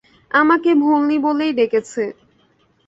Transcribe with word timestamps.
আমাকে 0.31 0.69
ভোল 0.75 1.01
নি 1.07 1.17
বলেই 1.19 1.51
ডেকেছ। 1.53 1.91